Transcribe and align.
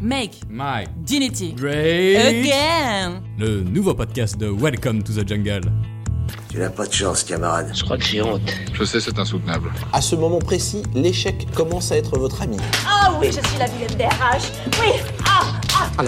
Make 0.00 0.42
Mike, 0.48 0.90
Dignity 1.02 1.52
Drake, 1.54 2.16
Again 2.16 3.20
le 3.36 3.62
nouveau 3.64 3.94
podcast 3.94 4.38
de 4.38 4.46
Welcome 4.48 5.02
to 5.02 5.12
the 5.12 5.26
Jungle. 5.26 5.62
Tu 6.50 6.58
n'as 6.58 6.70
pas 6.70 6.86
de 6.86 6.92
chance, 6.92 7.24
camarade. 7.24 7.72
Je 7.74 7.82
crois 7.82 7.98
que 7.98 8.04
j'ai 8.04 8.22
honte. 8.22 8.42
Je 8.74 8.84
sais, 8.84 9.00
c'est 9.00 9.18
insoutenable. 9.18 9.72
À 9.92 10.00
ce 10.00 10.14
moment 10.14 10.38
précis, 10.38 10.84
l'échec 10.94 11.50
commence 11.52 11.90
à 11.90 11.96
être 11.96 12.16
votre 12.16 12.42
ami. 12.42 12.56
Ah 12.86 13.12
oui, 13.20 13.26
je 13.26 13.44
suis 13.44 13.58
la 13.58 13.66
vilaine 13.66 13.96
des 13.96 14.04
RH. 14.04 14.52
Oui, 14.80 14.92
ah, 15.26 15.42
ah, 15.98 16.04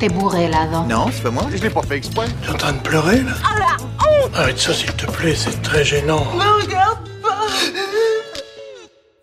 T'es 0.00 0.08
bourré 0.08 0.48
là, 0.48 0.66
non 0.66 0.84
Non, 0.86 1.06
c'est 1.12 1.22
pas 1.22 1.30
moi. 1.30 1.46
Je 1.54 1.62
l'ai 1.62 1.70
pas 1.70 1.82
fait 1.82 1.96
exprès. 1.96 2.26
T'es 2.42 2.50
en 2.50 2.56
train 2.56 2.72
de 2.72 2.80
pleurer 2.80 3.22
là 3.22 3.32
ah 3.44 3.58
la 3.60 4.24
honte 4.24 4.34
Arrête 4.34 4.58
ça 4.58 4.74
s'il 4.74 4.92
te 4.92 5.06
plaît, 5.06 5.36
c'est 5.36 5.62
très 5.62 5.84
gênant. 5.84 6.24
Me 6.34 6.62
regarde 6.64 7.08
pas 7.22 7.46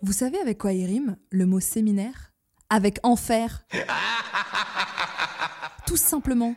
Vous 0.00 0.12
savez 0.12 0.38
avec 0.38 0.56
quoi 0.56 0.72
il 0.72 0.86
rime 0.86 1.16
le 1.30 1.44
mot 1.44 1.60
séminaire? 1.60 2.31
Avec 2.74 3.00
enfer. 3.02 3.66
Tout 5.86 5.98
simplement. 5.98 6.54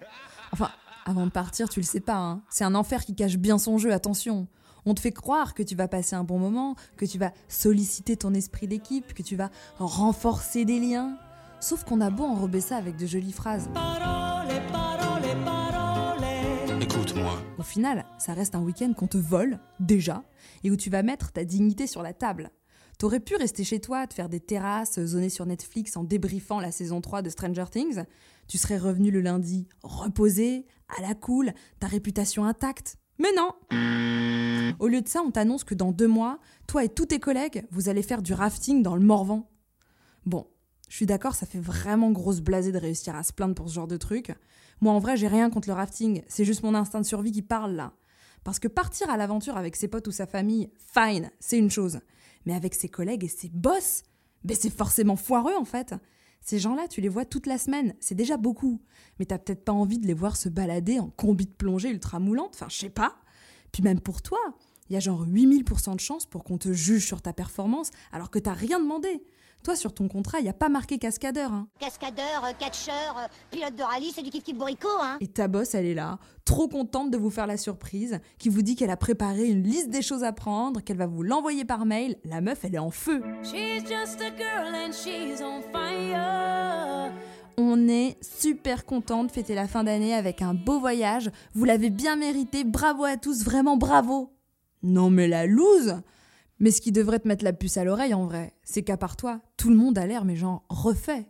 Enfin, 0.54 0.70
avant 1.06 1.26
de 1.26 1.32
partir, 1.32 1.68
tu 1.68 1.82
le 1.82 1.86
sais 1.86 2.00
pas, 2.00 2.16
hein. 2.16 2.42
c'est 2.50 2.64
un 2.64 2.74
enfer 2.74 3.04
qui 3.04 3.14
cache 3.14 3.36
bien 3.36 3.58
son 3.58 3.78
jeu, 3.78 3.92
attention. 3.92 4.48
On 4.86 4.94
te 4.94 5.02
fait 5.02 5.12
croire 5.12 5.54
que 5.54 5.62
tu 5.62 5.76
vas 5.76 5.90
passer 5.90 6.16
un 6.16 6.24
bon 6.24 6.40
moment, 6.40 6.76
que 6.96 7.04
tu 7.04 7.18
vas 7.18 7.34
solliciter 7.50 8.16
ton 8.16 8.34
esprit 8.34 8.66
d'équipe, 8.66 9.14
que 9.14 9.24
tu 9.24 9.36
vas 9.36 9.50
renforcer 9.78 10.64
des 10.64 10.80
liens. 10.80 11.18
Sauf 11.60 11.84
qu'on 11.84 12.00
a 12.00 12.10
beau 12.10 12.24
enrober 12.24 12.62
ça 12.62 12.78
avec 12.78 12.96
de 12.96 13.06
jolies 13.06 13.34
phrases. 13.34 13.68
Écoute-moi. 16.80 17.42
Au 17.58 17.64
final, 17.64 18.06
ça 18.20 18.34
reste 18.34 18.56
un 18.56 18.62
week-end 18.62 18.94
qu'on 18.94 19.08
te 19.08 19.18
vole, 19.18 19.60
déjà, 19.82 20.24
et 20.64 20.72
où 20.72 20.78
tu 20.78 20.90
vas 20.90 21.04
mettre 21.04 21.34
ta 21.34 21.44
dignité 21.44 21.88
sur 21.88 22.02
la 22.02 22.14
table. 22.14 22.52
T'aurais 22.98 23.20
pu 23.20 23.36
rester 23.36 23.64
chez 23.64 23.82
toi, 23.82 24.08
te 24.08 24.14
faire 24.14 24.30
des 24.30 24.40
terrasses, 24.40 25.04
zoner 25.04 25.30
sur 25.30 25.46
Netflix 25.46 25.98
en 25.98 26.04
débriefant 26.04 26.62
la 26.62 26.72
saison 26.72 27.02
3 27.02 27.22
de 27.22 27.30
Stranger 27.30 27.66
Things. 27.70 28.04
Tu 28.48 28.58
serais 28.58 28.78
revenu 28.78 29.12
le 29.12 29.20
lundi 29.20 29.68
reposé, 29.84 30.66
à 30.98 31.02
la 31.02 31.14
cool, 31.14 31.54
ta 31.80 31.88
réputation 31.88 32.46
intacte. 32.46 32.96
Mais 33.20 33.34
non 33.36 33.52
Au 34.80 34.88
lieu 34.88 35.02
de 35.02 35.08
ça, 35.08 35.22
on 35.22 35.32
t'annonce 35.32 35.66
que 35.66 35.76
dans 35.76 35.92
deux 35.92 36.08
mois, 36.08 36.40
toi 36.68 36.86
et 36.86 36.90
tous 36.90 37.08
tes 37.08 37.20
collègues, 37.20 37.66
vous 37.70 37.90
allez 37.90 38.02
faire 38.02 38.22
du 38.22 38.34
rafting 38.34 38.82
dans 38.82 38.96
le 38.96 39.02
Morvan. 39.02 39.50
Bon, 40.26 40.48
je 40.88 40.96
suis 40.96 41.06
d'accord, 41.06 41.36
ça 41.36 41.46
fait 41.46 41.60
vraiment 41.60 42.12
grosse 42.12 42.40
blasée 42.40 42.72
de 42.72 42.78
réussir 42.78 43.16
à 43.16 43.24
se 43.24 43.34
plaindre 43.34 43.56
pour 43.56 43.68
ce 43.68 43.74
genre 43.74 43.88
de 43.88 43.98
truc. 43.98 44.34
Moi, 44.80 44.94
en 44.94 45.00
vrai, 45.00 45.18
j'ai 45.18 45.28
rien 45.28 45.50
contre 45.50 45.68
le 45.68 45.74
rafting, 45.74 46.22
c'est 46.28 46.46
juste 46.46 46.64
mon 46.64 46.76
instinct 46.76 47.02
de 47.02 47.06
survie 47.06 47.32
qui 47.32 47.42
parle 47.42 47.74
là. 47.74 47.92
Parce 48.46 48.60
que 48.60 48.68
partir 48.68 49.10
à 49.10 49.18
l'aventure 49.18 49.58
avec 49.58 49.76
ses 49.76 49.88
potes 49.88 50.08
ou 50.08 50.12
sa 50.12 50.28
famille, 50.28 50.70
fine, 50.78 51.32
c'est 51.40 51.58
une 51.58 51.72
chose. 51.72 52.00
Mais 52.46 52.54
avec 52.54 52.76
ses 52.76 52.90
collègues 52.90 53.24
et 53.24 53.28
ses 53.28 53.50
boss, 53.50 54.04
ben 54.44 54.56
c'est 54.60 54.70
forcément 54.70 55.16
foireux 55.16 55.56
en 55.56 55.66
fait. 55.66 55.96
Ces 56.42 56.60
gens-là, 56.60 56.88
tu 56.88 57.02
les 57.02 57.10
vois 57.10 57.26
toute 57.26 57.48
la 57.48 57.58
semaine, 57.58 57.96
c'est 58.00 58.14
déjà 58.14 58.38
beaucoup. 58.38 58.80
Mais 59.18 59.26
t'as 59.26 59.40
peut-être 59.40 59.66
pas 59.66 59.72
envie 59.72 59.98
de 59.98 60.06
les 60.06 60.14
voir 60.14 60.38
se 60.38 60.48
balader 60.48 61.00
en 61.00 61.10
combi 61.10 61.46
de 61.46 61.52
plongée 61.52 61.90
ultra 61.90 62.20
moulante, 62.20 62.52
enfin 62.54 62.68
je 62.70 62.78
sais 62.78 62.90
pas. 62.90 63.16
Puis 63.72 63.82
même 63.82 64.00
pour 64.00 64.22
toi, 64.22 64.40
il 64.90 64.94
y 64.94 64.98
a 64.98 65.00
genre 65.00 65.26
8000% 65.26 65.96
de 65.96 66.00
chances 66.00 66.26
pour 66.26 66.44
qu'on 66.44 66.58
te 66.58 66.72
juge 66.74 67.06
sur 67.06 67.22
ta 67.22 67.34
performance 67.34 67.92
alors 68.12 68.30
que 68.30 68.40
t'as 68.40 68.54
rien 68.54 68.80
demandé. 68.80 69.22
Toi, 69.66 69.76
sur 69.76 69.96
ton 69.96 70.08
contrat, 70.08 70.38
il 70.40 70.44
n'y 70.44 70.50
a 70.50 70.54
pas 70.54 70.70
marqué 70.70 71.00
cascadeur. 71.00 71.52
Hein. 71.52 71.68
Cascadeur, 71.80 72.46
euh, 72.46 72.52
catcheur, 72.60 73.18
euh, 73.18 73.28
pilote 73.50 73.76
de 73.76 73.82
rallye, 73.82 74.12
c'est 74.14 74.22
du 74.22 74.30
kiff 74.30 74.44
kiff 74.44 74.56
bourricot, 74.56 74.88
hein 75.02 75.18
Et 75.22 75.28
ta 75.28 75.48
boss, 75.48 75.74
elle 75.74 75.88
est 75.88 75.96
là, 75.96 76.20
trop 76.46 76.68
contente 76.68 77.10
de 77.10 77.18
vous 77.18 77.32
faire 77.32 77.48
la 77.48 77.58
surprise, 77.58 78.20
qui 78.38 78.50
vous 78.50 78.62
dit 78.62 78.76
qu'elle 78.76 78.92
a 78.92 78.96
préparé 78.96 79.48
une 79.48 79.64
liste 79.64 79.90
des 79.90 80.04
choses 80.04 80.24
à 80.24 80.34
prendre, 80.34 80.82
qu'elle 80.82 80.98
va 80.98 81.08
vous 81.08 81.24
l'envoyer 81.24 81.66
par 81.66 81.88
mail. 81.88 82.16
La 82.26 82.42
meuf, 82.42 82.64
elle 82.64 82.76
est 82.76 82.78
en 82.78 82.92
feu. 82.92 83.24
On 87.58 87.88
est 87.88 88.18
super 88.22 88.86
content 88.86 89.24
de 89.24 89.32
fêter 89.32 89.56
la 89.56 89.68
fin 89.68 89.84
d'année 89.84 90.14
avec 90.14 90.44
un 90.44 90.54
beau 90.54 90.80
voyage. 90.80 91.32
Vous 91.56 91.66
l'avez 91.66 91.90
bien 91.90 92.18
mérité. 92.18 92.66
Bravo 92.66 93.04
à 93.06 93.18
tous, 93.18 93.44
vraiment 93.44 93.78
bravo. 93.78 94.35
Non 94.86 95.10
mais 95.10 95.28
la 95.28 95.48
loose 95.48 95.96
Mais 96.60 96.70
ce 96.70 96.80
qui 96.80 96.92
devrait 96.92 97.18
te 97.18 97.28
mettre 97.28 97.44
la 97.44 97.54
puce 97.54 97.78
à 97.78 97.84
l'oreille 97.84 98.14
en 98.14 98.28
vrai, 98.28 98.54
c'est 98.64 98.84
qu'à 98.84 98.98
part 98.98 99.18
toi, 99.18 99.42
tout 99.58 99.70
le 99.70 99.76
monde 99.76 99.98
a 99.98 100.06
l'air 100.06 100.26
mais 100.26 100.36
genre 100.36 100.64
refait. 100.70 101.26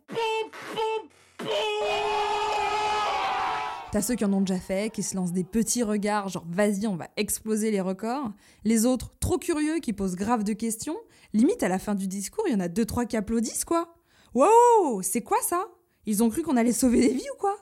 T'as 3.94 4.02
ceux 4.02 4.16
qui 4.16 4.26
en 4.26 4.34
ont 4.34 4.42
déjà 4.42 4.60
fait, 4.60 4.92
qui 4.92 5.02
se 5.02 5.16
lancent 5.16 5.32
des 5.32 5.46
petits 5.46 5.84
regards, 5.84 6.28
genre 6.28 6.46
vas-y, 6.50 6.86
on 6.86 6.98
va 6.98 7.08
exploser 7.16 7.72
les 7.72 7.80
records. 7.80 8.30
Les 8.66 8.86
autres, 8.86 9.14
trop 9.22 9.38
curieux, 9.38 9.80
qui 9.80 9.94
posent 9.94 10.18
grave 10.18 10.44
de 10.44 10.52
questions. 10.52 10.98
Limite, 11.32 11.64
à 11.64 11.70
la 11.70 11.80
fin 11.80 11.96
du 11.96 12.10
discours, 12.10 12.44
il 12.50 12.52
y 12.52 12.56
en 12.56 12.60
a 12.60 12.68
deux, 12.68 12.84
trois 12.84 13.06
qui 13.06 13.16
applaudissent, 13.16 13.64
quoi. 13.64 13.96
Wow, 14.34 15.02
c'est 15.02 15.22
quoi 15.22 15.38
ça? 15.44 15.66
Ils 16.06 16.24
ont 16.24 16.30
cru 16.30 16.42
qu'on 16.42 16.58
allait 16.58 16.74
sauver 16.74 17.08
des 17.08 17.14
vies 17.14 17.30
ou 17.34 17.40
quoi? 17.40 17.56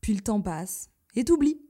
Puis 0.00 0.14
le 0.14 0.20
temps 0.20 0.40
passe, 0.40 0.90
et 1.16 1.24
t'oublies. 1.24 1.60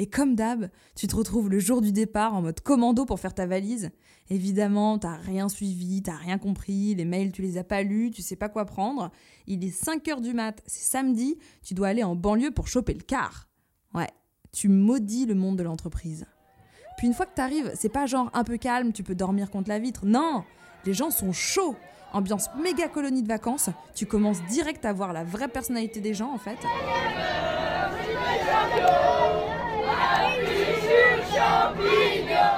Et 0.00 0.06
comme 0.06 0.34
d'hab, 0.34 0.70
tu 0.96 1.06
te 1.08 1.14
retrouves 1.14 1.50
le 1.50 1.58
jour 1.58 1.82
du 1.82 1.92
départ 1.92 2.34
en 2.34 2.40
mode 2.40 2.62
commando 2.62 3.04
pour 3.04 3.20
faire 3.20 3.34
ta 3.34 3.44
valise. 3.44 3.90
Évidemment, 4.30 4.98
t'as 4.98 5.16
rien 5.16 5.50
suivi, 5.50 6.02
t'as 6.02 6.16
rien 6.16 6.38
compris, 6.38 6.94
les 6.94 7.04
mails 7.04 7.32
tu 7.32 7.42
les 7.42 7.58
as 7.58 7.64
pas 7.64 7.82
lus, 7.82 8.10
tu 8.10 8.22
sais 8.22 8.34
pas 8.34 8.48
quoi 8.48 8.64
prendre. 8.64 9.10
Il 9.46 9.62
est 9.62 9.78
5h 9.78 10.22
du 10.22 10.32
mat, 10.32 10.62
c'est 10.66 10.90
samedi, 10.90 11.36
tu 11.62 11.74
dois 11.74 11.88
aller 11.88 12.02
en 12.02 12.16
banlieue 12.16 12.50
pour 12.50 12.66
choper 12.66 12.94
le 12.94 13.02
car. 13.02 13.50
Ouais, 13.92 14.08
tu 14.52 14.70
maudis 14.70 15.26
le 15.26 15.34
monde 15.34 15.58
de 15.58 15.64
l'entreprise. 15.64 16.24
Puis 16.96 17.06
une 17.06 17.12
fois 17.12 17.26
que 17.26 17.34
t'arrives, 17.34 17.70
c'est 17.74 17.90
pas 17.90 18.06
genre 18.06 18.30
un 18.32 18.44
peu 18.44 18.56
calme, 18.56 18.94
tu 18.94 19.02
peux 19.02 19.14
dormir 19.14 19.50
contre 19.50 19.68
la 19.68 19.78
vitre. 19.78 20.06
Non, 20.06 20.44
les 20.86 20.94
gens 20.94 21.10
sont 21.10 21.32
chauds. 21.32 21.76
Ambiance 22.14 22.48
méga 22.58 22.88
colonie 22.88 23.22
de 23.22 23.28
vacances, 23.28 23.68
tu 23.94 24.06
commences 24.06 24.42
direct 24.46 24.82
à 24.86 24.94
voir 24.94 25.12
la 25.12 25.24
vraie 25.24 25.48
personnalité 25.48 26.00
des 26.00 26.14
gens 26.14 26.32
en 26.32 26.38
fait. 26.38 26.56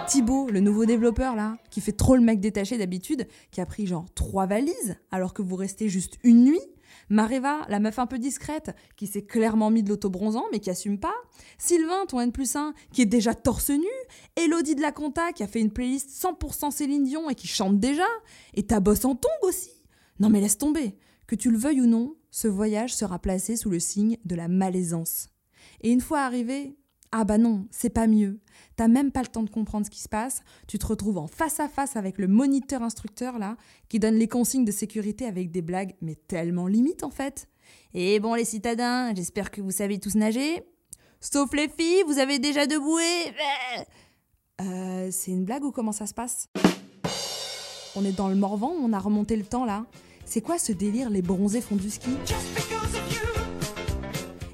Thibaut, 0.07 0.49
le 0.51 0.61
nouveau 0.61 0.85
développeur 0.85 1.37
là, 1.37 1.57
qui 1.71 1.81
fait 1.81 1.93
trop 1.93 2.17
le 2.17 2.23
mec 2.23 2.41
détaché 2.41 2.77
d'habitude, 2.77 3.27
qui 3.51 3.61
a 3.61 3.67
pris 3.67 3.87
genre 3.87 4.07
trois 4.15 4.47
valises 4.47 4.97
alors 5.11 5.33
que 5.33 5.43
vous 5.43 5.57
restez 5.57 5.89
juste 5.89 6.19
une 6.23 6.45
nuit. 6.45 6.61
Mareva, 7.09 7.67
la 7.69 7.81
meuf 7.81 7.99
un 7.99 8.07
peu 8.07 8.19
discrète, 8.19 8.75
qui 8.97 9.07
s'est 9.07 9.25
clairement 9.25 9.71
mis 9.71 9.83
de 9.83 9.89
l'autobronzant 9.89 10.45
mais 10.53 10.61
qui 10.61 10.71
assume 10.71 10.99
pas. 10.99 11.15
Sylvain, 11.59 12.07
ton 12.07 12.21
N 12.21 12.33
plus 12.33 12.57
1, 12.57 12.75
qui 12.93 13.03
est 13.03 13.07
déjà 13.07 13.35
torse 13.35 13.71
nu. 13.71 13.87
Elodie 14.37 14.75
de 14.75 14.83
la 14.83 14.93
Conta, 14.93 15.33
qui 15.33 15.43
a 15.43 15.47
fait 15.47 15.61
une 15.61 15.71
playlist 15.71 16.11
100% 16.11 16.71
Céline 16.71 17.05
Dion 17.05 17.31
et 17.31 17.35
qui 17.35 17.47
chante 17.47 17.79
déjà. 17.79 18.07
Et 18.55 18.67
ta 18.67 18.81
bosse 18.81 19.05
en 19.05 19.15
tongue 19.15 19.31
aussi. 19.43 19.71
Non 20.21 20.31
mais 20.31 20.41
laisse 20.41 20.59
tomber. 20.59 20.97
Que 21.27 21.35
tu 21.35 21.51
le 21.51 21.59
veuilles 21.59 21.81
ou 21.81 21.87
non, 21.87 22.17
ce 22.31 22.49
voyage 22.49 22.95
sera 22.95 23.19
placé 23.19 23.57
sous 23.57 23.71
le 23.71 23.81
signe 23.81 24.19
de 24.25 24.35
la 24.35 24.49
malaisance. 24.49 25.29
Et 25.81 25.91
une 25.91 26.01
fois 26.01 26.21
arrivé, 26.21 26.77
ah 27.13 27.25
bah 27.25 27.37
non, 27.37 27.67
c'est 27.71 27.91
pas 27.91 28.07
mieux. 28.07 28.41
T'as 28.77 28.89
même 28.89 29.13
pas 29.13 29.21
le 29.21 29.27
temps 29.27 29.43
de 29.43 29.51
comprendre 29.51 29.85
ce 29.85 29.91
qui 29.91 30.01
se 30.01 30.09
passe. 30.09 30.43
Tu 30.67 30.79
te 30.79 30.87
retrouves 30.87 31.19
en 31.19 31.27
face 31.27 31.61
à 31.61 31.69
face 31.69 31.97
avec 31.97 32.17
le 32.17 32.27
moniteur 32.27 32.83
instructeur 32.83 33.39
là, 33.39 33.57
qui 33.91 33.99
donne 33.99 34.15
les 34.15 34.29
consignes 34.29 34.65
de 34.65 34.73
sécurité 34.73 35.27
avec 35.27 35.51
des 35.51 35.61
blagues, 35.61 35.95
mais 36.01 36.15
tellement 36.15 36.67
limites 36.67 37.05
en 37.05 37.11
fait. 37.11 37.49
Et 37.93 38.19
bon 38.19 38.35
les 38.35 38.47
citadins, 38.47 39.15
j'espère 39.15 39.51
que 39.51 39.61
vous 39.61 39.71
savez 39.71 39.99
tous 39.99 40.15
nager. 40.15 40.63
Sauf 41.21 41.53
les 41.53 41.69
filles, 41.69 42.03
vous 42.07 42.19
avez 42.19 42.39
déjà 42.39 42.67
de 42.67 42.79
bouées. 42.79 43.35
Euh, 44.63 45.09
c'est 45.13 45.31
une 45.31 45.45
blague 45.45 45.65
ou 45.65 45.71
comment 45.71 45.93
ça 45.93 46.07
se 46.07 46.15
passe? 46.15 46.49
On 47.95 48.05
est 48.07 48.13
dans 48.17 48.29
le 48.29 48.37
Morvan, 48.37 48.73
on 48.83 48.93
a 48.95 48.99
remonté 48.99 49.37
le 49.37 49.45
temps 49.45 49.67
là. 49.67 49.85
C'est 50.25 50.41
quoi 50.41 50.59
ce 50.59 50.73
délire 50.73 51.11
les 51.11 51.21
bronzés 51.21 51.61
font 51.61 51.77
du 51.77 51.91
ski? 51.91 52.11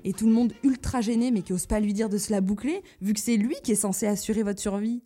Et 0.08 0.14
tout 0.14 0.26
le 0.26 0.32
monde 0.32 0.54
ultra 0.62 1.02
gêné 1.02 1.30
mais 1.30 1.42
qui 1.42 1.52
ose 1.52 1.66
pas 1.66 1.80
lui 1.80 1.92
dire 1.92 2.08
de 2.08 2.16
se 2.16 2.32
la 2.32 2.40
boucler, 2.40 2.82
vu 3.02 3.12
que 3.12 3.20
c'est 3.20 3.36
lui 3.36 3.54
qui 3.62 3.72
est 3.72 3.76
censé 3.76 4.06
assurer 4.06 4.42
votre 4.42 4.58
survie. 4.58 5.02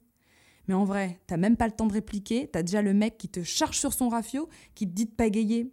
Mais 0.69 0.75
en 0.75 0.85
vrai, 0.85 1.19
t'as 1.27 1.37
même 1.37 1.57
pas 1.57 1.67
le 1.67 1.73
temps 1.73 1.89
de 1.89 1.93
répliquer, 1.93 2.49
t'as 2.53 2.63
déjà 2.63 2.83
le 2.83 2.95
mec 2.95 3.19
qui 3.19 3.29
te 3.29 3.43
charge 3.43 3.81
sur 3.81 3.93
son 3.93 4.09
rafio, 4.09 4.49
qui 4.77 4.87
te 4.87 4.93
dit 4.93 5.07
de 5.07 5.11
pagayer. 5.11 5.73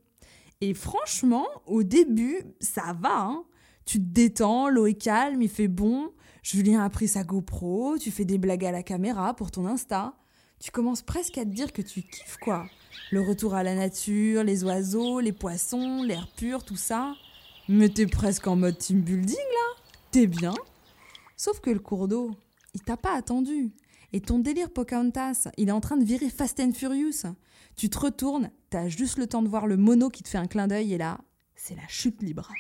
Et 0.62 0.74
franchement, 0.74 1.46
au 1.68 1.84
début, 1.84 2.42
ça 2.60 2.98
va, 3.00 3.20
hein. 3.20 3.44
Tu 3.86 4.00
te 4.00 4.04
détends, 4.04 4.68
l'eau 4.68 4.88
est 4.88 4.96
calme, 4.96 5.44
il 5.44 5.50
fait 5.50 5.68
bon. 5.68 6.12
Julien 6.42 6.84
a 6.84 6.90
pris 6.90 7.08
sa 7.08 7.24
GoPro, 7.24 8.00
tu 8.00 8.10
fais 8.10 8.26
des 8.26 8.40
blagues 8.40 8.66
à 8.66 8.72
la 8.72 8.82
caméra 8.82 9.36
pour 9.36 9.52
ton 9.52 9.68
Insta. 9.68 10.16
Tu 10.60 10.72
commences 10.72 11.04
presque 11.04 11.38
à 11.38 11.46
te 11.46 11.50
dire 11.50 11.72
que 11.72 11.84
tu 11.84 12.02
kiffes 12.02 12.38
quoi. 12.42 12.66
Le 13.12 13.22
retour 13.22 13.54
à 13.54 13.62
la 13.62 13.76
nature, 13.76 14.44
les 14.44 14.64
oiseaux, 14.64 15.20
les 15.20 15.34
poissons, 15.34 16.02
l'air 16.02 16.28
pur, 16.36 16.64
tout 16.64 16.76
ça. 16.76 17.14
Mais 17.72 17.90
t'es 17.90 18.08
presque 18.08 18.48
en 18.48 18.56
mode 18.56 18.80
team 18.80 19.02
building 19.02 19.36
là 19.36 19.84
T'es 20.10 20.26
bien 20.26 20.56
Sauf 21.38 21.60
que 21.60 21.70
le 21.70 21.78
cours 21.78 22.08
d'eau, 22.08 22.32
il 22.74 22.82
t'a 22.82 22.98
pas 22.98 23.14
attendu. 23.14 23.72
Et 24.12 24.22
ton 24.22 24.40
délire 24.40 24.72
Pocahontas, 24.72 25.50
il 25.56 25.70
est 25.70 25.72
en 25.72 25.80
train 25.80 25.96
de 25.96 26.04
virer 26.04 26.32
Fast 26.32 26.60
and 26.60 26.72
Furious. 26.74 27.28
Tu 27.76 27.92
te 27.92 28.00
retournes, 28.00 28.50
t'as 28.72 28.88
juste 28.88 29.20
le 29.20 29.28
temps 29.28 29.44
de 29.44 29.48
voir 29.48 29.68
le 29.68 29.78
mono 29.78 30.10
qui 30.10 30.24
te 30.24 30.30
fait 30.30 30.40
un 30.40 30.48
clin 30.48 30.68
d'œil 30.68 30.96
et 30.96 30.98
là, 30.98 31.20
c'est 31.56 31.76
la 31.76 31.88
chute 31.88 32.24
libre. 32.24 32.52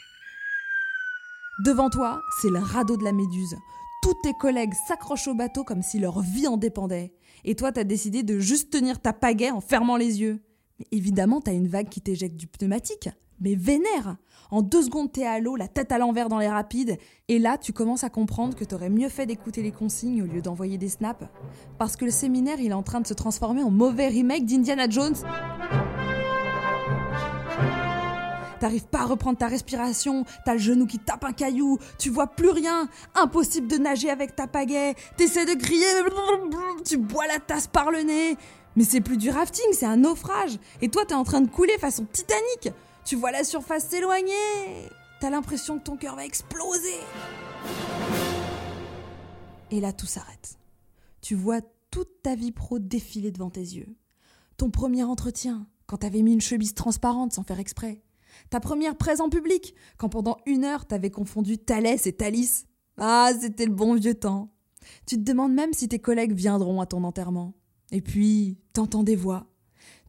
Devant 1.65 1.89
toi, 1.89 2.21
c'est 2.39 2.51
le 2.51 2.59
radeau 2.59 2.95
de 2.95 3.03
la 3.03 3.11
méduse. 3.11 3.55
Tous 4.03 4.13
tes 4.21 4.33
collègues 4.33 4.75
s'accrochent 4.87 5.27
au 5.27 5.33
bateau 5.33 5.63
comme 5.63 5.81
si 5.81 5.97
leur 5.97 6.21
vie 6.21 6.45
en 6.45 6.57
dépendait. 6.57 7.15
Et 7.45 7.55
toi, 7.55 7.71
t'as 7.71 7.83
décidé 7.83 8.21
de 8.21 8.37
juste 8.37 8.71
tenir 8.71 9.01
ta 9.01 9.13
pagaie 9.13 9.49
en 9.49 9.59
fermant 9.59 9.97
les 9.97 10.21
yeux. 10.21 10.39
Mais 10.77 10.85
évidemment, 10.91 11.41
t'as 11.41 11.53
une 11.53 11.67
vague 11.67 11.89
qui 11.89 11.99
t'éjecte 11.99 12.35
du 12.35 12.45
pneumatique. 12.45 13.09
Mais 13.41 13.55
vénère. 13.55 14.17
En 14.51 14.61
deux 14.61 14.81
secondes, 14.81 15.11
t'es 15.11 15.25
à 15.25 15.39
l'eau, 15.39 15.55
la 15.55 15.67
tête 15.67 15.91
à 15.91 15.99
l'envers 15.99 16.27
dans 16.27 16.39
les 16.39 16.47
rapides, 16.47 16.97
et 17.27 17.37
là, 17.37 17.57
tu 17.57 17.71
commences 17.71 18.03
à 18.03 18.09
comprendre 18.09 18.55
que 18.55 18.65
t'aurais 18.65 18.89
mieux 18.89 19.09
fait 19.09 19.27
d'écouter 19.27 19.61
les 19.61 19.71
consignes 19.71 20.23
au 20.23 20.25
lieu 20.25 20.41
d'envoyer 20.41 20.77
des 20.77 20.89
snaps. 20.89 21.25
Parce 21.77 21.95
que 21.95 22.05
le 22.05 22.11
séminaire, 22.11 22.59
il 22.59 22.71
est 22.71 22.73
en 22.73 22.83
train 22.83 23.01
de 23.01 23.07
se 23.07 23.13
transformer 23.13 23.61
en 23.61 23.69
mauvais 23.69 24.07
remake 24.07 24.45
d'Indiana 24.45 24.89
Jones. 24.89 25.15
T'arrives 28.59 28.87
pas 28.87 29.01
à 29.01 29.05
reprendre 29.05 29.37
ta 29.37 29.47
respiration, 29.47 30.25
t'as 30.45 30.53
le 30.53 30.59
genou 30.59 30.85
qui 30.85 30.99
tape 30.99 31.23
un 31.23 31.31
caillou, 31.31 31.77
tu 31.97 32.09
vois 32.09 32.27
plus 32.27 32.49
rien, 32.49 32.89
impossible 33.15 33.67
de 33.67 33.77
nager 33.77 34.09
avec 34.09 34.35
ta 34.35 34.47
pagaie, 34.47 34.95
t'essaies 35.15 35.45
de 35.45 35.53
crier, 35.53 35.85
tu 36.83 36.97
bois 36.97 37.25
la 37.27 37.39
tasse 37.39 37.67
par 37.67 37.89
le 37.89 38.01
nez. 38.01 38.35
Mais 38.75 38.83
c'est 38.83 39.01
plus 39.01 39.17
du 39.17 39.29
rafting, 39.29 39.65
c'est 39.71 39.85
un 39.85 39.97
naufrage. 39.97 40.59
Et 40.81 40.89
toi, 40.89 41.05
t'es 41.05 41.13
en 41.13 41.23
train 41.23 41.41
de 41.41 41.49
couler 41.49 41.77
façon 41.77 42.05
Titanic. 42.11 42.73
Tu 43.09 43.15
vois 43.15 43.31
la 43.31 43.43
surface 43.43 43.87
s'éloigner. 43.87 44.91
T'as 45.19 45.31
l'impression 45.31 45.79
que 45.79 45.83
ton 45.83 45.97
cœur 45.97 46.15
va 46.15 46.25
exploser. 46.25 46.99
Et 49.71 49.79
là, 49.79 49.91
tout 49.91 50.05
s'arrête. 50.05 50.59
Tu 51.19 51.33
vois 51.33 51.61
toute 51.89 52.21
ta 52.21 52.35
vie 52.35 52.51
pro 52.51 52.77
défiler 52.77 53.31
devant 53.31 53.49
tes 53.49 53.61
yeux. 53.61 53.97
Ton 54.57 54.69
premier 54.69 55.03
entretien, 55.03 55.65
quand 55.87 55.97
t'avais 55.97 56.21
mis 56.21 56.33
une 56.33 56.39
chemise 56.39 56.75
transparente 56.75 57.33
sans 57.33 57.41
faire 57.41 57.59
exprès. 57.59 58.03
Ta 58.51 58.59
première 58.59 58.95
presse 58.95 59.21
en 59.21 59.29
public, 59.29 59.73
quand 59.97 60.09
pendant 60.09 60.37
une 60.45 60.63
heure 60.63 60.85
t'avais 60.85 61.09
confondu 61.09 61.57
Thalès 61.57 62.05
et 62.05 62.13
Thalys. 62.13 62.67
Ah, 62.99 63.31
c'était 63.41 63.65
le 63.65 63.73
bon 63.73 63.95
vieux 63.95 64.13
temps. 64.13 64.53
Tu 65.07 65.15
te 65.15 65.23
demandes 65.23 65.53
même 65.53 65.73
si 65.73 65.87
tes 65.87 65.97
collègues 65.97 66.33
viendront 66.33 66.79
à 66.79 66.85
ton 66.85 67.03
enterrement. 67.03 67.55
Et 67.91 68.01
puis, 68.01 68.59
t'entends 68.73 69.01
des 69.01 69.15
voix. 69.15 69.47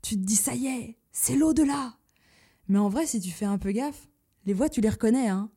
Tu 0.03 0.17
te 0.17 0.23
dis, 0.23 0.37
ça 0.37 0.55
y 0.55 0.67
est, 0.67 0.99
c'est 1.13 1.37
l'au-delà. 1.37 1.95
Mais 2.71 2.79
en 2.79 2.89
vrai, 2.89 3.05
si 3.05 3.21
tu 3.21 3.33
fais 3.33 3.47
un 3.47 3.59
peu 3.59 3.73
gaffe, 3.73 4.09
les 4.47 4.55
voix, 4.55 4.69
tu 4.69 4.81
les 4.81 4.89
reconnais, 4.89 5.29
hein. 5.29 5.51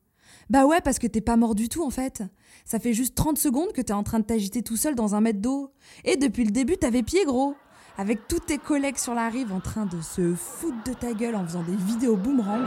Bah 0.50 0.66
ouais, 0.66 0.80
parce 0.80 0.98
que 0.98 1.06
t'es 1.06 1.20
pas 1.20 1.36
mort 1.36 1.54
du 1.54 1.68
tout, 1.68 1.84
en 1.84 1.90
fait. 1.90 2.24
Ça 2.64 2.80
fait 2.80 2.92
juste 2.92 3.14
30 3.14 3.38
secondes 3.38 3.72
que 3.72 3.80
t'es 3.80 3.92
en 3.92 4.02
train 4.02 4.18
de 4.18 4.24
t'agiter 4.24 4.62
tout 4.62 4.76
seul 4.76 4.96
dans 4.96 5.14
un 5.14 5.20
mètre 5.20 5.40
d'eau. 5.40 5.72
Et 6.04 6.16
depuis 6.16 6.44
le 6.44 6.50
début, 6.50 6.76
t'avais 6.76 7.04
pied 7.04 7.24
gros. 7.24 7.54
Avec 7.98 8.26
tous 8.26 8.40
tes 8.40 8.58
collègues 8.58 8.98
sur 8.98 9.14
la 9.14 9.28
rive 9.28 9.52
en 9.52 9.60
train 9.60 9.86
de 9.86 10.00
se 10.00 10.34
foutre 10.34 10.82
de 10.84 10.92
ta 10.92 11.12
gueule 11.12 11.36
en 11.36 11.46
faisant 11.46 11.62
des 11.62 11.76
vidéos 11.76 12.16
boomerang. 12.16 12.66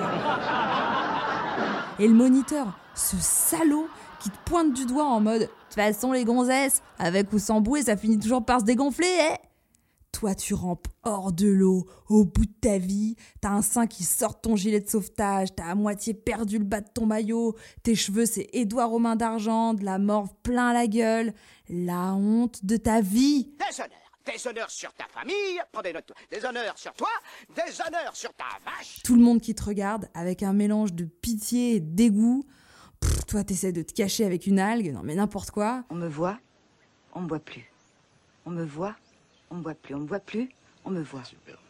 Et 1.99 2.07
le 2.07 2.13
moniteur, 2.13 2.79
ce 2.95 3.17
salaud 3.19 3.89
qui 4.21 4.29
te 4.29 4.37
pointe 4.45 4.73
du 4.73 4.85
doigt 4.85 5.07
en 5.07 5.19
mode 5.19 5.41
De 5.41 5.45
toute 5.47 5.75
façon, 5.75 6.13
les 6.13 6.23
gonzesses, 6.23 6.81
avec 6.99 7.33
ou 7.33 7.39
sans 7.39 7.59
bouée, 7.59 7.83
ça 7.83 7.97
finit 7.97 8.17
toujours 8.17 8.45
par 8.45 8.61
se 8.61 8.65
dégonfler, 8.65 9.07
eh 9.33 9.46
Toi, 10.17 10.33
tu 10.33 10.55
rampes 10.55 10.87
hors 11.03 11.31
de 11.31 11.47
l'eau, 11.47 11.85
au 12.09 12.25
bout 12.25 12.47
de 12.47 12.53
ta 12.59 12.79
vie, 12.79 13.15
t'as 13.39 13.51
un 13.51 13.61
sein 13.61 13.85
qui 13.85 14.03
sort 14.03 14.33
de 14.33 14.39
ton 14.39 14.55
gilet 14.55 14.79
de 14.79 14.89
sauvetage, 14.89 15.49
t'as 15.55 15.67
à 15.67 15.75
moitié 15.75 16.15
perdu 16.15 16.57
le 16.57 16.63
bas 16.63 16.81
de 16.81 16.89
ton 16.91 17.05
maillot, 17.05 17.55
tes 17.83 17.93
cheveux, 17.93 18.25
c'est 18.25 18.49
Édouard 18.51 18.91
aux 18.93 18.97
mains 18.97 19.15
d'argent, 19.15 19.75
de 19.75 19.85
la 19.85 19.99
morve 19.99 20.29
plein 20.41 20.73
la 20.73 20.87
gueule, 20.87 21.35
la 21.69 22.15
honte 22.15 22.65
de 22.65 22.77
ta 22.77 22.99
vie. 22.99 23.51
Des 23.59 23.79
honneurs, 23.79 24.11
des 24.25 24.47
honneurs 24.47 24.71
sur 24.71 24.91
ta 24.93 25.05
famille, 25.07 25.61
prends 25.71 25.83
des 25.83 25.93
notes, 25.93 26.11
des 26.31 26.43
honneurs 26.43 26.79
sur 26.79 26.93
toi, 26.93 27.09
des 27.55 27.79
honneurs 27.79 28.15
sur 28.15 28.33
ta 28.33 28.45
vache. 28.65 29.03
Tout 29.03 29.13
le 29.13 29.21
monde 29.21 29.39
qui 29.39 29.53
te 29.53 29.63
regarde 29.63 30.09
avec 30.15 30.41
un 30.41 30.53
mélange 30.53 30.93
de 30.93 31.05
pitié 31.05 31.75
et 31.75 31.79
de 31.79 31.95
dégoût. 31.95 32.43
Pff, 33.01 33.23
toi, 33.27 33.43
t'essaies 33.43 33.71
de 33.71 33.83
te 33.83 33.93
cacher 33.93 34.25
avec 34.25 34.47
une 34.47 34.57
algue, 34.57 34.91
non 34.91 35.01
mais 35.03 35.13
n'importe 35.13 35.51
quoi. 35.51 35.83
On 35.91 35.95
me 35.95 36.07
voit, 36.07 36.39
on 37.13 37.21
me 37.21 37.27
voit 37.27 37.39
plus. 37.39 37.71
On 38.47 38.49
me 38.49 38.65
voit, 38.65 38.95
on 39.49 39.55
me 39.55 39.63
voit 39.63 39.75
plus. 39.75 39.95
On 39.95 39.99
me 39.99 40.07
voit 40.07 40.19
plus, 40.19 40.49
on 40.85 40.91
me 40.91 41.01
voit. 41.01 41.23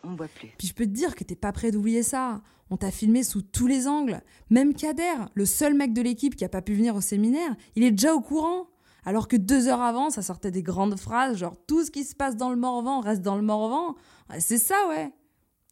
On 0.03 0.09
me 0.09 0.17
voit 0.17 0.27
plus. 0.27 0.49
Puis 0.57 0.67
je 0.67 0.73
peux 0.73 0.85
te 0.85 0.91
dire 0.91 1.15
que 1.15 1.23
t'es 1.23 1.35
pas 1.35 1.51
prêt 1.51 1.71
d'oublier 1.71 2.03
ça. 2.03 2.41
On 2.69 2.77
t'a 2.77 2.91
filmé 2.91 3.23
sous 3.23 3.41
tous 3.41 3.67
les 3.67 3.87
angles. 3.87 4.21
Même 4.49 4.73
Kader, 4.73 5.25
le 5.33 5.45
seul 5.45 5.73
mec 5.73 5.93
de 5.93 6.01
l'équipe 6.01 6.35
qui 6.35 6.45
a 6.45 6.49
pas 6.49 6.61
pu 6.61 6.73
venir 6.73 6.95
au 6.95 7.01
séminaire, 7.01 7.55
il 7.75 7.83
est 7.83 7.91
déjà 7.91 8.13
au 8.13 8.21
courant. 8.21 8.67
Alors 9.05 9.29
que 9.29 9.37
deux 9.37 9.69
heures 9.69 9.81
avant, 9.81 10.09
ça 10.09 10.21
sortait 10.21 10.51
des 10.51 10.63
grandes 10.63 10.99
phrases, 10.99 11.37
genre 11.37 11.55
tout 11.65 11.85
ce 11.85 11.91
qui 11.91 12.03
se 12.03 12.13
passe 12.13 12.35
dans 12.35 12.49
le 12.49 12.57
Morvan 12.57 12.99
reste 12.99 13.21
dans 13.21 13.37
le 13.37 13.41
Morvan. 13.41 13.95
C'est 14.39 14.57
ça, 14.57 14.75
ouais. 14.89 15.13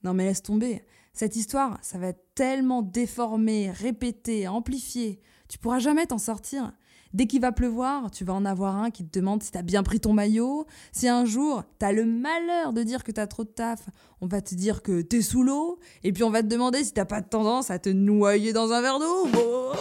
Non 0.04 0.14
mais 0.14 0.26
laisse 0.26 0.42
tomber. 0.42 0.86
Cette 1.12 1.36
histoire, 1.36 1.78
ça 1.82 1.98
va 1.98 2.08
être 2.08 2.24
tellement 2.34 2.82
déformé, 2.82 3.72
répété, 3.72 4.48
amplifié. 4.48 5.20
Tu 5.48 5.58
pourras 5.58 5.80
jamais 5.80 6.06
t'en 6.06 6.18
sortir. 6.18 6.72
Dès 7.16 7.28
qu'il 7.28 7.40
va 7.40 7.54
pleuvoir, 7.54 8.12
tu 8.12 8.26
vas 8.26 8.34
en 8.34 8.44
avoir 8.44 8.76
un 8.76 8.92
qui 8.92 9.06
te 9.06 9.18
demande 9.18 9.42
si 9.42 9.50
t'as 9.50 9.62
bien 9.62 9.84
pris 9.84 10.02
ton 10.02 10.12
maillot. 10.12 10.66
Si 10.92 11.08
un 11.08 11.24
jour, 11.24 11.64
t'as 11.80 11.94
le 11.94 12.04
malheur 12.04 12.74
de 12.74 12.84
dire 12.84 13.06
que 13.06 13.12
t'as 13.14 13.26
trop 13.26 13.46
de 13.46 13.50
taf, 13.50 13.88
on 14.20 14.28
va 14.28 14.42
te 14.42 14.54
dire 14.54 14.82
que 14.82 15.02
t'es 15.02 15.22
sous 15.22 15.42
l'eau. 15.42 15.80
Et 16.04 16.12
puis 16.12 16.24
on 16.24 16.30
va 16.30 16.42
te 16.42 16.48
demander 16.48 16.84
si 16.84 16.92
t'as 16.92 17.06
pas 17.06 17.22
de 17.22 17.28
tendance 17.28 17.72
à 17.72 17.80
te 17.80 17.88
noyer 17.88 18.52
dans 18.52 18.74
un 18.74 18.82
verre 18.82 19.00
d'eau. 19.00 19.30
Oh 19.34 19.72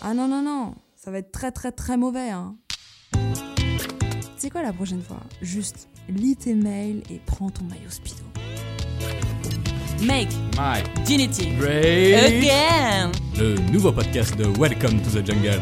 ah 0.00 0.14
non, 0.14 0.26
non, 0.26 0.40
non. 0.40 0.74
Ça 0.96 1.10
va 1.10 1.18
être 1.18 1.32
très, 1.32 1.52
très, 1.52 1.70
très 1.70 1.98
mauvais, 1.98 2.30
hein. 2.30 2.56
C'est 4.38 4.48
quoi 4.48 4.62
la 4.62 4.72
prochaine 4.72 5.02
fois? 5.02 5.20
Juste 5.42 5.90
lis 6.08 6.36
tes 6.36 6.54
mails 6.54 7.02
et 7.10 7.20
prends 7.26 7.50
ton 7.50 7.64
maillot 7.64 7.90
speedo. 7.90 8.24
Make 10.02 10.30
Mike. 10.56 11.04
Dignity 11.04 11.58
Ray. 11.60 12.14
Again 12.14 13.12
Le 13.36 13.56
nouveau 13.70 13.92
podcast 13.92 14.34
de 14.38 14.46
Welcome 14.58 15.02
to 15.02 15.10
the 15.10 15.26
Jungle. 15.26 15.60